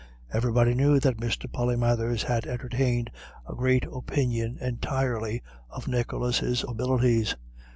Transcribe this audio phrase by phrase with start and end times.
[0.33, 1.45] Everybody knew that Mr.
[1.47, 3.11] Polymathers had entertained
[3.47, 7.35] "a great opinion entirely" of Nicholas' abilities.